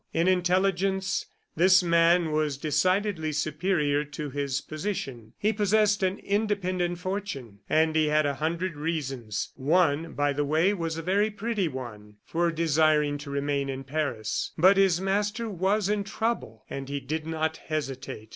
[0.13, 7.59] In intelligence, this man was decidedly superior to his position; he possessed an independent fortune,
[7.69, 12.15] and he had a hundred reasons one, by the way, was a very pretty one
[12.25, 17.27] for desiring to remain in Paris; but his master was in trouble, and he did
[17.27, 18.29] not hesitate.